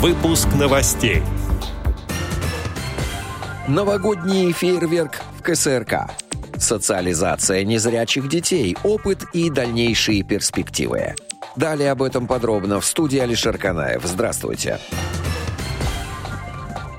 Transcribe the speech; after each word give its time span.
Выпуск 0.00 0.48
новостей. 0.58 1.22
Новогодний 3.68 4.50
фейерверк 4.50 5.20
в 5.38 5.42
КСРК. 5.42 6.12
Социализация 6.56 7.64
незрячих 7.64 8.26
детей, 8.26 8.78
опыт 8.82 9.24
и 9.34 9.50
дальнейшие 9.50 10.22
перспективы. 10.22 11.16
Далее 11.54 11.90
об 11.90 12.02
этом 12.02 12.26
подробно 12.26 12.80
в 12.80 12.86
студии 12.86 13.18
Алишер 13.18 13.58
Канаев. 13.58 14.00
Здравствуйте. 14.06 14.78
Здравствуйте. 14.78 15.19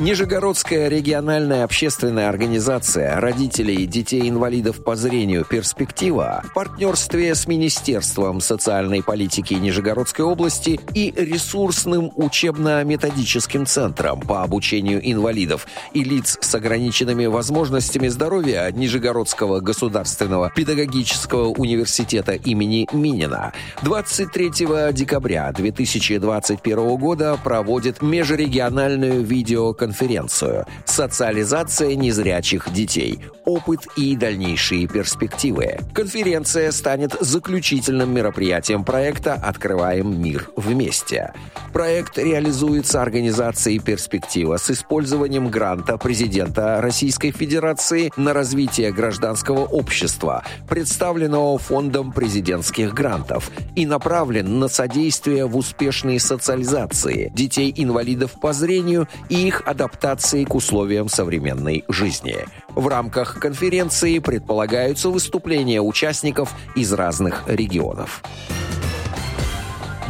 Нижегородская 0.00 0.88
региональная 0.88 1.62
общественная 1.62 2.30
организация 2.30 3.20
родителей 3.20 3.84
детей-инвалидов 3.84 4.82
по 4.82 4.96
зрению. 4.96 5.44
«Перспектива» 5.44 6.40
в 6.42 6.54
партнерстве 6.54 7.34
с 7.34 7.46
Министерством 7.46 8.40
социальной 8.40 9.02
политики 9.02 9.52
Нижегородской 9.52 10.24
области 10.24 10.80
и 10.94 11.12
ресурсным 11.14 12.12
учебно-методическим 12.16 13.66
центром 13.66 14.22
по 14.22 14.42
обучению 14.42 15.02
инвалидов 15.04 15.66
и 15.92 16.02
лиц 16.02 16.38
с 16.40 16.54
ограниченными 16.54 17.26
возможностями 17.26 18.08
здоровья 18.08 18.70
Нижегородского 18.72 19.60
государственного 19.60 20.48
педагогического 20.48 21.48
университета 21.48 22.32
имени 22.32 22.88
Минина. 22.94 23.52
23 23.82 24.50
декабря 24.94 25.52
2021 25.52 26.96
года 26.96 27.38
проводит 27.44 28.00
межрегиональную 28.00 29.22
видеоконференцию 29.22 29.89
конференцию 29.90 30.66
«Социализация 30.84 31.96
незрячих 31.96 32.72
детей. 32.72 33.18
Опыт 33.44 33.80
и 33.96 34.14
дальнейшие 34.14 34.86
перспективы». 34.86 35.78
Конференция 35.92 36.70
станет 36.70 37.16
заключительным 37.18 38.14
мероприятием 38.14 38.84
проекта 38.84 39.34
«Открываем 39.34 40.22
мир 40.22 40.48
вместе». 40.54 41.32
Проект 41.72 42.18
реализуется 42.18 43.00
организацией 43.00 43.78
«Перспектива» 43.78 44.56
с 44.56 44.70
использованием 44.70 45.48
гранта 45.48 45.98
президента 45.98 46.80
Российской 46.80 47.30
Федерации 47.30 48.10
на 48.16 48.32
развитие 48.32 48.92
гражданского 48.92 49.60
общества, 49.66 50.42
представленного 50.68 51.58
Фондом 51.58 52.12
президентских 52.12 52.92
грантов, 52.92 53.50
и 53.76 53.86
направлен 53.86 54.58
на 54.58 54.68
содействие 54.68 55.46
в 55.46 55.56
успешной 55.56 56.18
социализации 56.18 57.30
детей-инвалидов 57.34 58.32
по 58.40 58.52
зрению 58.52 59.08
и 59.28 59.46
их 59.46 59.62
адаптации 59.64 60.44
к 60.44 60.54
условиям 60.54 61.08
современной 61.08 61.84
жизни. 61.88 62.36
В 62.74 62.88
рамках 62.88 63.38
конференции 63.38 64.18
предполагаются 64.18 65.08
выступления 65.08 65.80
участников 65.80 66.52
из 66.74 66.92
разных 66.92 67.44
регионов. 67.46 68.22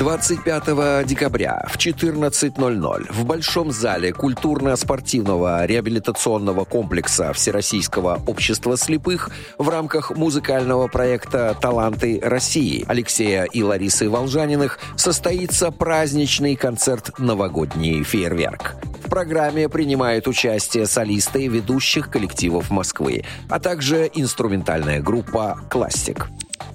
25 0.00 1.04
декабря 1.04 1.62
в 1.68 1.76
14.00 1.76 3.12
в 3.12 3.24
Большом 3.26 3.70
зале 3.70 4.14
культурно-спортивного 4.14 5.66
реабилитационного 5.66 6.64
комплекса 6.64 7.34
Всероссийского 7.34 8.18
общества 8.26 8.78
слепых 8.78 9.28
в 9.58 9.68
рамках 9.68 10.12
музыкального 10.12 10.88
проекта 10.88 11.54
«Таланты 11.60 12.18
России» 12.22 12.82
Алексея 12.88 13.44
и 13.44 13.62
Ларисы 13.62 14.08
Волжаниных 14.08 14.78
состоится 14.96 15.70
праздничный 15.70 16.56
концерт 16.56 17.18
«Новогодний 17.18 18.02
фейерверк». 18.02 18.76
В 19.04 19.10
программе 19.10 19.68
принимают 19.68 20.26
участие 20.26 20.86
солисты 20.86 21.46
ведущих 21.46 22.08
коллективов 22.08 22.70
Москвы, 22.70 23.24
а 23.50 23.60
также 23.60 24.10
инструментальная 24.14 25.02
группа 25.02 25.60
«Классик». 25.68 26.30